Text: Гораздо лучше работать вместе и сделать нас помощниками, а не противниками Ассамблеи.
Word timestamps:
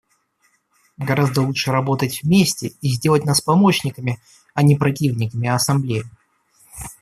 Гораздо 0.97 1.43
лучше 1.43 1.71
работать 1.71 2.23
вместе 2.23 2.69
и 2.81 2.89
сделать 2.89 3.23
нас 3.23 3.39
помощниками, 3.39 4.19
а 4.55 4.63
не 4.63 4.75
противниками 4.75 5.47
Ассамблеи. 5.47 6.05